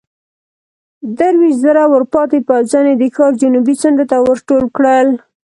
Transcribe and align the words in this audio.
درويشت 1.17 1.59
زره 1.65 1.83
ورپاتې 1.91 2.39
پوځيان 2.49 2.85
يې 2.89 2.95
د 2.97 3.03
ښار 3.15 3.33
جنوبي 3.41 3.75
څنډو 3.81 4.05
ته 4.11 4.17
ورټول 4.27 4.63
کړل. 4.77 5.07